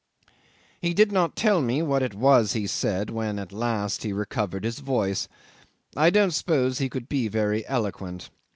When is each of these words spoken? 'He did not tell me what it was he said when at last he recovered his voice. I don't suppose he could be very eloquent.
'He 0.81 0.95
did 0.95 1.11
not 1.11 1.35
tell 1.35 1.61
me 1.61 1.83
what 1.83 2.01
it 2.01 2.15
was 2.15 2.53
he 2.53 2.65
said 2.65 3.11
when 3.11 3.37
at 3.37 3.51
last 3.51 4.01
he 4.01 4.11
recovered 4.11 4.63
his 4.63 4.79
voice. 4.79 5.27
I 5.95 6.09
don't 6.09 6.31
suppose 6.31 6.79
he 6.79 6.89
could 6.89 7.07
be 7.07 7.27
very 7.27 7.63
eloquent. 7.67 8.31